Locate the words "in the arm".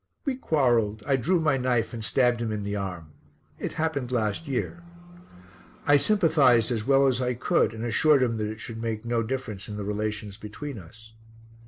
2.51-3.11